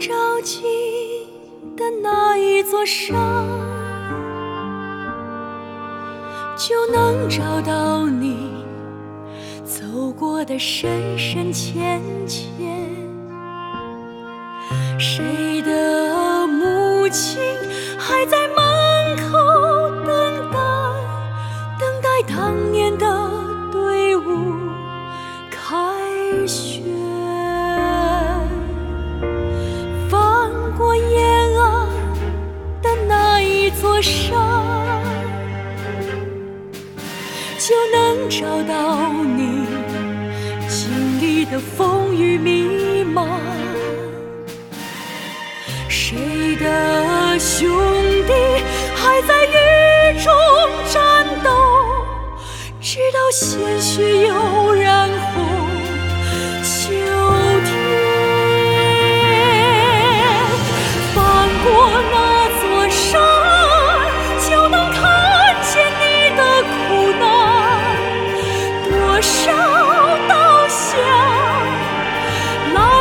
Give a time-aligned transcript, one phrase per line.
[0.00, 0.62] 着急
[1.76, 3.14] 的那一座山，
[6.56, 8.64] 就能找到你
[9.62, 12.48] 走过的深深浅浅。
[14.98, 17.38] 谁的母亲
[17.98, 18.59] 还在？
[34.00, 34.40] 一座山，
[37.58, 39.66] 就能找到你
[40.68, 43.26] 经历的风雨迷茫。
[45.86, 47.68] 谁的兄
[48.26, 48.32] 弟
[48.96, 50.32] 还在雨中
[50.90, 51.50] 战斗，
[52.80, 54.74] 直到鲜血又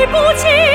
[0.00, 0.69] 对不起。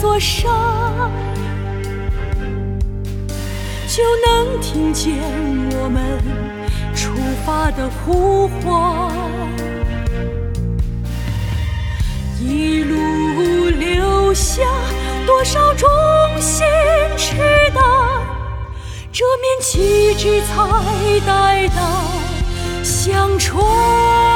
[0.00, 0.48] 座山，
[3.88, 5.16] 就能听见
[5.72, 6.00] 我们
[6.94, 7.12] 出
[7.44, 9.12] 发的呼唤。
[12.40, 14.62] 一路留下
[15.26, 15.88] 多少忠
[16.40, 16.64] 心
[17.16, 17.36] 赤
[17.74, 17.82] 胆，
[19.10, 21.82] 这面旗帜才代代
[22.84, 24.27] 相传。